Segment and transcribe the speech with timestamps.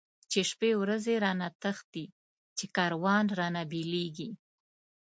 [0.31, 2.05] چی شپی ورځی رانه تښتی،
[2.57, 4.29] چی کاروان رانه بيليږی